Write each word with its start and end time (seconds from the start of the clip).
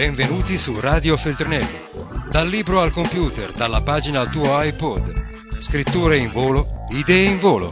Benvenuti 0.00 0.56
su 0.56 0.80
Radio 0.80 1.14
Feltrinelli. 1.18 1.76
Dal 2.30 2.48
libro 2.48 2.80
al 2.80 2.90
computer, 2.90 3.52
dalla 3.52 3.82
pagina 3.82 4.20
al 4.20 4.30
tuo 4.30 4.44
iPod. 4.62 5.12
Scritture 5.58 6.16
in 6.16 6.30
volo, 6.32 6.64
idee 6.88 7.28
in 7.28 7.38
volo. 7.38 7.70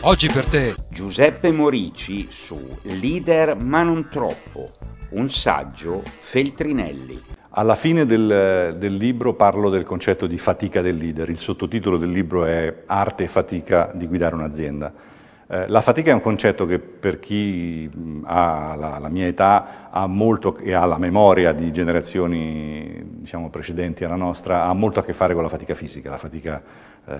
Oggi 0.00 0.28
per 0.28 0.46
te 0.46 0.74
Giuseppe 0.88 1.52
Morici 1.52 2.28
su 2.30 2.56
Leader 2.84 3.62
ma 3.62 3.82
non 3.82 4.08
troppo, 4.08 4.70
un 5.10 5.28
saggio 5.28 6.02
Feltrinelli. 6.02 7.22
Alla 7.50 7.74
fine 7.74 8.06
del, 8.06 8.76
del, 8.78 8.94
libro 8.94 9.34
parlo 9.34 9.68
del 9.68 9.84
concetto 9.84 10.26
di 10.26 10.38
fatica 10.38 10.80
del 10.80 10.96
leader. 10.96 11.28
Il 11.28 11.36
sottotitolo 11.36 11.98
del 11.98 12.10
libro 12.10 12.46
è 12.46 12.84
Arte 12.86 13.24
e 13.24 13.28
fatica 13.28 13.90
di 13.92 14.06
guidare 14.06 14.34
un'azienda. 14.34 14.90
Eh, 15.52 15.66
la 15.66 15.80
fatica 15.80 16.12
è 16.12 16.14
un 16.14 16.20
concetto 16.20 16.64
che 16.64 16.78
per 16.78 17.18
chi 17.18 17.90
ha 18.22 18.76
la, 18.78 18.98
la, 19.00 19.08
mia 19.08 19.26
età 19.26 19.88
ha 19.90 20.06
molto, 20.06 20.56
e 20.58 20.74
ha 20.74 20.84
la 20.84 20.96
memoria 20.96 21.50
di 21.50 21.72
generazioni 21.72 23.02
diciamo, 23.04 23.50
precedenti 23.50 24.04
alla 24.04 24.14
nostra, 24.14 24.66
ha 24.66 24.72
molto 24.74 25.00
a 25.00 25.04
che 25.04 25.12
fare 25.12 25.34
con 25.34 25.42
la 25.42 25.48
fatica 25.48 25.74
fisica. 25.74 26.08
La 26.08 26.18
fatica 26.18 26.62
eh, 27.04 27.16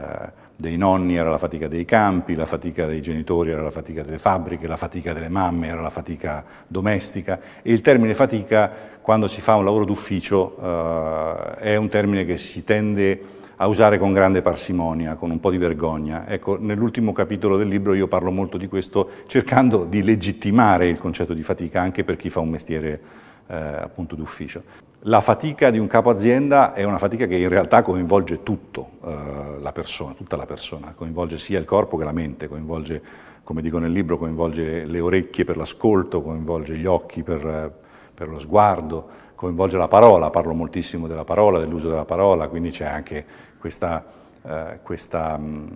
dei 0.54 0.76
nonni 0.76 1.16
era 1.16 1.28
la 1.28 1.38
fatica 1.38 1.66
dei 1.66 1.84
campi, 1.84 2.36
la 2.36 2.46
fatica 2.46 2.86
dei 2.86 3.02
genitori 3.02 3.50
era 3.50 3.62
la 3.62 3.72
fatica 3.72 4.02
delle 4.02 4.18
fabbriche, 4.18 4.68
la 4.68 4.76
fatica 4.76 5.12
delle 5.12 5.28
mamme 5.28 5.66
era 5.66 5.80
la 5.80 5.90
fatica 5.90 6.44
domestica 6.68 7.40
e 7.62 7.72
il 7.72 7.80
termine 7.80 8.14
fatica 8.14 8.70
quando 9.00 9.26
si 9.26 9.40
fa 9.40 9.56
un 9.56 9.64
lavoro 9.64 9.84
d'ufficio 9.84 10.56
eh, 10.56 11.54
è 11.56 11.74
un 11.74 11.88
termine 11.88 12.24
che 12.24 12.36
si 12.36 12.62
tende 12.62 13.38
a 13.62 13.66
usare 13.66 13.98
con 13.98 14.14
grande 14.14 14.40
parsimonia, 14.40 15.16
con 15.16 15.30
un 15.30 15.38
po' 15.38 15.50
di 15.50 15.58
vergogna. 15.58 16.26
Ecco, 16.26 16.56
nell'ultimo 16.58 17.12
capitolo 17.12 17.58
del 17.58 17.68
libro 17.68 17.92
io 17.92 18.08
parlo 18.08 18.30
molto 18.30 18.56
di 18.56 18.66
questo, 18.68 19.10
cercando 19.26 19.84
di 19.84 20.02
legittimare 20.02 20.88
il 20.88 20.98
concetto 20.98 21.34
di 21.34 21.42
fatica 21.42 21.82
anche 21.82 22.02
per 22.02 22.16
chi 22.16 22.30
fa 22.30 22.40
un 22.40 22.48
mestiere 22.48 23.00
eh, 23.46 23.54
appunto 23.54 24.16
d'ufficio. 24.16 24.62
La 25.00 25.20
fatica 25.20 25.70
di 25.70 25.78
un 25.78 25.88
capo 25.88 26.08
azienda 26.08 26.72
è 26.72 26.84
una 26.84 26.96
fatica 26.96 27.26
che 27.26 27.36
in 27.36 27.50
realtà 27.50 27.82
coinvolge 27.82 28.42
tutto 28.42 28.92
eh, 29.04 29.60
la 29.60 29.72
persona, 29.72 30.14
tutta 30.14 30.36
la 30.36 30.46
persona, 30.46 30.94
coinvolge 30.96 31.36
sia 31.36 31.58
il 31.58 31.66
corpo 31.66 31.98
che 31.98 32.04
la 32.04 32.12
mente, 32.12 32.48
coinvolge, 32.48 33.02
come 33.44 33.60
dico 33.60 33.78
nel 33.78 33.92
libro, 33.92 34.16
coinvolge 34.16 34.86
le 34.86 35.00
orecchie 35.00 35.44
per 35.44 35.58
l'ascolto, 35.58 36.22
coinvolge 36.22 36.78
gli 36.78 36.86
occhi 36.86 37.22
per, 37.22 37.78
per 38.20 38.28
lo 38.28 38.38
sguardo, 38.38 39.08
coinvolge 39.34 39.78
la 39.78 39.88
parola, 39.88 40.28
parlo 40.28 40.52
moltissimo 40.52 41.06
della 41.06 41.24
parola, 41.24 41.58
dell'uso 41.58 41.88
della 41.88 42.04
parola, 42.04 42.48
quindi 42.48 42.68
c'è 42.68 42.84
anche 42.84 43.24
questa, 43.58 44.04
eh, 44.42 44.80
questa 44.82 45.38
mh, 45.38 45.68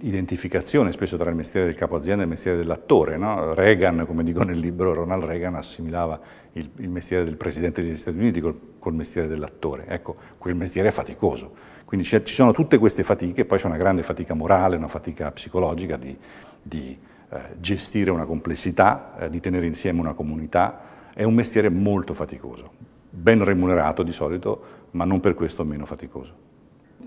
identificazione 0.00 0.92
spesso 0.92 1.18
tra 1.18 1.28
il 1.28 1.36
mestiere 1.36 1.66
del 1.66 1.74
capo 1.74 1.96
azienda 1.96 2.22
e 2.22 2.24
il 2.24 2.30
mestiere 2.30 2.56
dell'attore. 2.56 3.18
No? 3.18 3.52
Reagan, 3.52 4.06
come 4.06 4.24
dico 4.24 4.44
nel 4.44 4.56
libro, 4.56 4.94
Ronald 4.94 5.24
Reagan 5.24 5.56
assimilava 5.56 6.18
il, 6.52 6.70
il 6.76 6.88
mestiere 6.88 7.22
del 7.24 7.36
Presidente 7.36 7.82
degli 7.82 7.96
Stati 7.96 8.16
Uniti 8.16 8.40
col, 8.40 8.58
col 8.78 8.94
mestiere 8.94 9.28
dell'attore. 9.28 9.84
Ecco, 9.86 10.16
quel 10.38 10.54
mestiere 10.54 10.88
è 10.88 10.92
faticoso. 10.92 11.52
Quindi 11.84 12.06
ci 12.06 12.22
sono 12.24 12.52
tutte 12.52 12.78
queste 12.78 13.02
fatiche, 13.02 13.44
poi 13.44 13.58
c'è 13.58 13.66
una 13.66 13.76
grande 13.76 14.02
fatica 14.02 14.32
morale, 14.32 14.76
una 14.76 14.88
fatica 14.88 15.30
psicologica 15.32 15.98
di, 15.98 16.16
di 16.62 16.98
eh, 17.28 17.38
gestire 17.58 18.10
una 18.10 18.24
complessità, 18.24 19.16
eh, 19.18 19.28
di 19.28 19.38
tenere 19.38 19.66
insieme 19.66 20.00
una 20.00 20.14
comunità. 20.14 20.88
È 21.14 21.22
un 21.22 21.34
mestiere 21.34 21.68
molto 21.68 22.14
faticoso 22.14 22.90
ben 23.10 23.42
remunerato 23.42 24.02
di 24.02 24.12
solito, 24.12 24.62
ma 24.92 25.04
non 25.04 25.20
per 25.20 25.34
questo 25.34 25.64
meno 25.64 25.84
faticoso. 25.84 26.48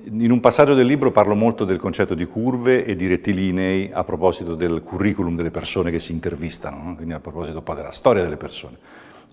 In 0.06 0.32
un 0.32 0.42
passaggio 0.42 0.74
del 0.74 0.86
libro 0.86 1.12
parlo 1.12 1.34
molto 1.34 1.64
del 1.64 1.80
concetto 1.80 2.14
di 2.14 2.26
curve 2.26 2.84
e 2.84 2.96
di 2.96 3.08
rettilinei 3.08 3.90
a 3.92 4.04
proposito 4.04 4.54
del 4.54 4.82
curriculum 4.84 5.38
delle 5.38 5.50
persone 5.50 5.92
che 5.92 6.00
si 6.00 6.12
intervistano, 6.12 6.84
no? 6.84 6.96
quindi 6.96 7.14
a 7.14 7.22
proposito 7.22 7.62
un 7.62 7.74
della 7.74 7.92
storia 7.92 8.22
delle 8.22 8.36
persone. 8.36 8.78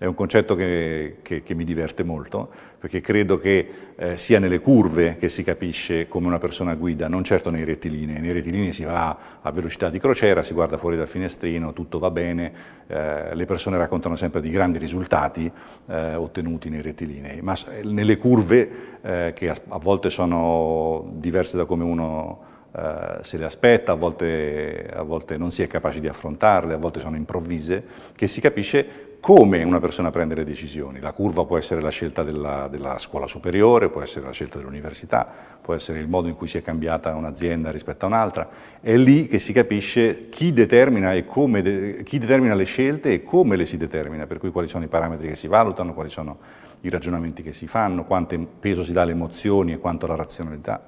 È 0.01 0.05
un 0.05 0.15
concetto 0.15 0.55
che, 0.55 1.17
che, 1.21 1.43
che 1.43 1.53
mi 1.53 1.63
diverte 1.63 2.01
molto, 2.01 2.49
perché 2.79 3.01
credo 3.01 3.37
che 3.37 3.69
eh, 3.95 4.17
sia 4.17 4.39
nelle 4.39 4.57
curve 4.57 5.17
che 5.19 5.29
si 5.29 5.43
capisce 5.43 6.07
come 6.07 6.25
una 6.25 6.39
persona 6.39 6.73
guida, 6.73 7.07
non 7.07 7.23
certo 7.23 7.51
nei 7.51 7.63
rettilinei. 7.63 8.19
Nei 8.19 8.31
rettilinei 8.31 8.73
si 8.73 8.83
va 8.83 9.15
a 9.39 9.51
velocità 9.51 9.91
di 9.91 9.99
crociera, 9.99 10.41
si 10.41 10.55
guarda 10.55 10.79
fuori 10.79 10.97
dal 10.97 11.07
finestrino, 11.07 11.73
tutto 11.73 11.99
va 11.99 12.09
bene, 12.09 12.51
eh, 12.87 13.35
le 13.35 13.45
persone 13.45 13.77
raccontano 13.77 14.15
sempre 14.15 14.41
di 14.41 14.49
grandi 14.49 14.79
risultati 14.79 15.51
eh, 15.85 16.15
ottenuti 16.15 16.69
nei 16.69 16.81
rettilinei, 16.81 17.41
ma 17.43 17.55
eh, 17.69 17.83
nelle 17.83 18.17
curve, 18.17 18.71
eh, 19.03 19.33
che 19.35 19.49
a, 19.49 19.55
a 19.67 19.77
volte 19.77 20.09
sono 20.09 21.11
diverse 21.13 21.57
da 21.57 21.65
come 21.65 21.83
uno 21.83 22.49
Uh, 22.71 23.21
se 23.21 23.37
le 23.37 23.43
aspetta, 23.43 23.91
a 23.91 23.95
volte, 23.95 24.89
a 24.93 25.01
volte, 25.01 25.35
non 25.35 25.51
si 25.51 25.61
è 25.61 25.67
capaci 25.67 25.99
di 25.99 26.07
affrontarle, 26.07 26.73
a 26.73 26.77
volte 26.77 27.01
sono 27.01 27.17
improvvise, 27.17 27.83
che 28.15 28.27
si 28.27 28.39
capisce 28.39 29.09
come 29.21 29.61
una 29.61 29.79
persona 29.79 30.09
prende 30.09 30.33
le 30.33 30.43
decisioni. 30.43 30.99
La 30.99 31.11
curva 31.11 31.45
può 31.45 31.57
essere 31.57 31.79
la 31.79 31.89
scelta 31.89 32.23
della, 32.23 32.67
della 32.69 32.97
scuola 32.97 33.27
superiore, 33.27 33.89
può 33.89 34.01
essere 34.01 34.25
la 34.25 34.31
scelta 34.31 34.57
dell'università, 34.57 35.27
può 35.61 35.75
essere 35.75 35.99
il 35.99 36.07
modo 36.07 36.27
in 36.27 36.35
cui 36.35 36.47
si 36.47 36.57
è 36.57 36.63
cambiata 36.63 37.13
un'azienda 37.13 37.69
rispetto 37.69 38.05
a 38.05 38.07
un'altra. 38.07 38.49
È 38.81 38.95
lì 38.95 39.27
che 39.27 39.37
si 39.37 39.53
capisce 39.53 40.29
chi 40.29 40.53
determina, 40.53 41.11
de 41.13 42.01
chi 42.03 42.17
determina, 42.17 42.55
le 42.55 42.63
scelte 42.63 43.13
e 43.13 43.23
come 43.23 43.57
le 43.57 43.65
si 43.65 43.77
determina, 43.77 44.25
per 44.25 44.39
cui 44.39 44.49
quali 44.49 44.67
sono 44.67 44.85
i 44.85 44.87
parametri 44.87 45.27
che 45.27 45.35
si 45.35 45.47
valutano, 45.47 45.93
quali 45.93 46.09
sono 46.09 46.39
i 46.81 46.89
ragionamenti 46.89 47.43
che 47.43 47.53
si 47.53 47.67
fanno, 47.67 48.05
quanto 48.05 48.35
peso 48.59 48.83
si 48.83 48.91
dà 48.91 49.03
alle 49.03 49.11
emozioni 49.11 49.73
e 49.73 49.77
quanto 49.77 50.07
alla 50.07 50.15
razionalità, 50.15 50.81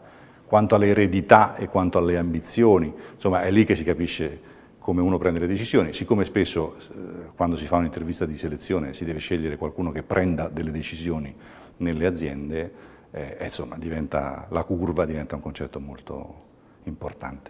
quanto 0.54 0.76
alle 0.76 0.90
eredità 0.90 1.56
e 1.56 1.68
quanto 1.68 1.98
alle 1.98 2.16
ambizioni. 2.16 2.94
Insomma, 3.16 3.42
è 3.42 3.50
lì 3.50 3.66
che 3.66 3.76
si 3.76 3.84
capisce 3.84 4.40
come 4.78 5.02
uno 5.02 5.18
prende 5.18 5.40
le 5.40 5.48
decisioni. 5.48 5.94
Siccome 5.94 6.26
spesso 6.26 6.76
eh, 6.78 7.32
quando 7.36 7.58
si 7.58 7.66
fa 7.66 7.78
un'intervista 7.78 8.28
di 8.28 8.38
selezione 8.38 8.94
si 8.94 9.04
deve 9.04 9.18
scegliere 9.18 9.58
qualcuno 9.58 9.92
che 9.92 10.04
prenda 10.04 10.50
delle 10.50 10.70
decisioni 10.70 11.36
nelle 11.78 12.06
aziende, 12.06 12.72
eh, 13.10 13.38
insomma 13.42 13.80
diventa, 13.80 14.46
la 14.52 14.64
curva 14.64 15.06
diventa 15.06 15.34
un 15.34 15.42
concetto 15.42 15.80
molto 15.80 16.36
importante. 16.84 17.50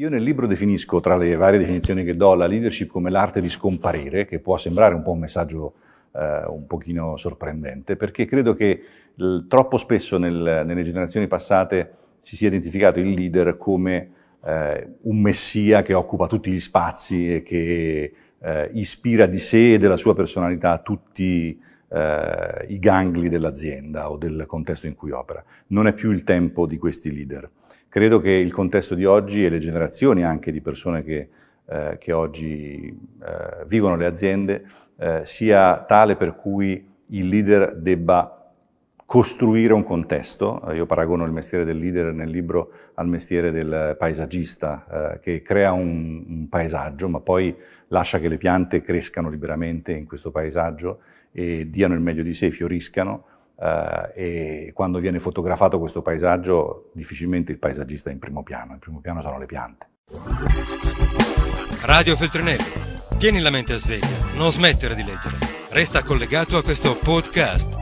Io 0.00 0.08
nel 0.08 0.24
libro 0.24 0.48
definisco, 0.48 0.98
tra 0.98 1.16
le 1.16 1.36
varie 1.36 1.60
definizioni 1.60 2.02
che 2.02 2.16
do, 2.16 2.34
la 2.34 2.46
leadership 2.46 2.90
come 2.90 3.08
l'arte 3.08 3.40
di 3.40 3.50
scomparire, 3.50 4.26
che 4.26 4.40
può 4.40 4.56
sembrare 4.56 4.96
un 4.96 5.02
po' 5.02 5.12
un 5.12 5.20
messaggio 5.20 5.74
eh, 6.10 6.42
un 6.48 6.66
pochino 6.66 7.16
sorprendente, 7.16 7.94
perché 7.94 8.24
credo 8.24 8.54
che 8.54 8.82
troppo 9.46 9.76
spesso 9.76 10.18
nel, 10.18 10.64
nelle 10.66 10.82
generazioni 10.82 11.28
passate 11.28 12.00
si 12.22 12.36
sia 12.36 12.46
identificato 12.46 13.00
il 13.00 13.10
leader 13.10 13.56
come 13.56 14.10
eh, 14.44 14.88
un 15.02 15.20
messia 15.20 15.82
che 15.82 15.92
occupa 15.92 16.28
tutti 16.28 16.52
gli 16.52 16.60
spazi 16.60 17.34
e 17.34 17.42
che 17.42 18.12
eh, 18.38 18.70
ispira 18.74 19.26
di 19.26 19.38
sé 19.38 19.74
e 19.74 19.78
della 19.78 19.96
sua 19.96 20.14
personalità 20.14 20.78
tutti 20.78 21.60
eh, 21.88 22.66
i 22.68 22.78
gangli 22.78 23.28
dell'azienda 23.28 24.08
o 24.08 24.16
del 24.16 24.44
contesto 24.46 24.86
in 24.86 24.94
cui 24.94 25.10
opera. 25.10 25.44
Non 25.68 25.88
è 25.88 25.92
più 25.92 26.12
il 26.12 26.22
tempo 26.22 26.66
di 26.66 26.78
questi 26.78 27.12
leader. 27.12 27.50
Credo 27.88 28.20
che 28.20 28.30
il 28.30 28.52
contesto 28.52 28.94
di 28.94 29.04
oggi 29.04 29.44
e 29.44 29.48
le 29.48 29.58
generazioni 29.58 30.22
anche 30.22 30.52
di 30.52 30.60
persone 30.60 31.02
che, 31.02 31.28
eh, 31.66 31.96
che 31.98 32.12
oggi 32.12 32.86
eh, 32.86 33.64
vivono 33.66 33.96
le 33.96 34.06
aziende 34.06 34.64
eh, 34.96 35.22
sia 35.24 35.82
tale 35.82 36.14
per 36.14 36.36
cui 36.36 36.88
il 37.08 37.28
leader 37.28 37.76
debba 37.76 38.41
costruire 39.12 39.74
un 39.74 39.82
contesto. 39.82 40.62
Io 40.72 40.86
paragono 40.86 41.26
il 41.26 41.32
mestiere 41.32 41.66
del 41.66 41.76
leader 41.76 42.14
nel 42.14 42.30
libro 42.30 42.70
al 42.94 43.06
mestiere 43.06 43.50
del 43.50 43.94
paesaggista, 43.98 44.86
eh, 44.90 45.20
che 45.20 45.42
crea 45.42 45.72
un, 45.72 46.24
un, 46.26 46.48
paesaggio, 46.48 47.10
ma 47.10 47.20
poi 47.20 47.54
lascia 47.88 48.18
che 48.18 48.28
le 48.28 48.38
piante 48.38 48.80
crescano 48.80 49.28
liberamente 49.28 49.92
in 49.92 50.06
questo 50.06 50.30
paesaggio 50.30 51.00
e 51.30 51.68
diano 51.68 51.92
il 51.92 52.00
meglio 52.00 52.22
di 52.22 52.32
sé, 52.32 52.50
fioriscano. 52.50 53.24
Eh, 53.60 54.12
e 54.14 54.72
quando 54.72 54.98
viene 54.98 55.20
fotografato 55.20 55.78
questo 55.78 56.00
paesaggio, 56.00 56.90
difficilmente 56.94 57.52
il 57.52 57.58
paesaggista 57.58 58.08
è 58.08 58.14
in 58.14 58.18
primo 58.18 58.42
piano, 58.42 58.72
in 58.72 58.78
primo 58.78 59.00
piano 59.00 59.20
sono 59.20 59.38
le 59.38 59.44
piante. 59.44 59.88
Radio 61.82 62.16
Feltrinelli, 62.16 62.64
tieni 63.18 63.40
la 63.40 63.50
mente 63.50 63.74
a 63.74 63.76
sveglia, 63.76 64.16
non 64.36 64.50
smettere 64.50 64.94
di 64.94 65.04
leggere. 65.04 65.36
Resta 65.68 66.02
collegato 66.02 66.56
a 66.56 66.62
questo 66.62 66.96
podcast 66.96 67.81